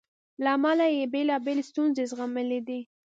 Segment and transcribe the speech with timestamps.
[0.43, 2.79] له امله یې بېلابېلې ستونزې زغملې دي.